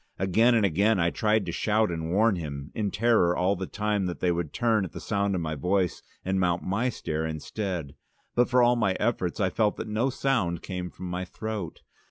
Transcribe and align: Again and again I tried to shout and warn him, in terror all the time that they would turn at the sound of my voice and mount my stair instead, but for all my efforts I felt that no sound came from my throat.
Again 0.17 0.55
and 0.55 0.65
again 0.65 0.99
I 0.99 1.11
tried 1.11 1.45
to 1.45 1.51
shout 1.51 1.91
and 1.91 2.09
warn 2.11 2.35
him, 2.35 2.71
in 2.73 2.89
terror 2.89 3.37
all 3.37 3.55
the 3.55 3.67
time 3.67 4.07
that 4.07 4.19
they 4.19 4.31
would 4.31 4.51
turn 4.51 4.83
at 4.83 4.93
the 4.93 4.99
sound 4.99 5.35
of 5.35 5.41
my 5.41 5.53
voice 5.53 6.01
and 6.25 6.39
mount 6.39 6.63
my 6.63 6.89
stair 6.89 7.23
instead, 7.23 7.93
but 8.33 8.49
for 8.49 8.63
all 8.63 8.75
my 8.75 8.93
efforts 8.99 9.39
I 9.39 9.51
felt 9.51 9.77
that 9.77 9.87
no 9.87 10.09
sound 10.09 10.63
came 10.63 10.89
from 10.89 11.05
my 11.05 11.23
throat. 11.23 11.83